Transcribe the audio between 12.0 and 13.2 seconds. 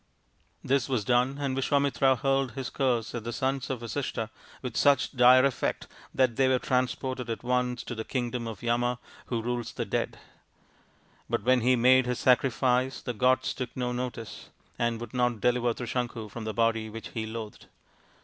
his sacrifice the